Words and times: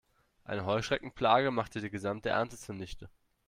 Eine 0.45 0.65
Heuschreckenplage 0.65 1.51
machte 1.51 1.79
die 1.79 1.91
gesamte 1.91 2.29
Ernte 2.29 2.57
zunichte. 2.57 3.07